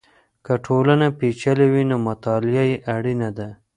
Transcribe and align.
که 0.45 0.53
ټولنه 0.65 1.07
پېچلې 1.19 1.67
وي 1.73 1.83
نو 1.91 1.97
مطالعه 2.07 2.63
یې 2.71 2.77
اړینه 2.95 3.29
ده. 3.37 3.49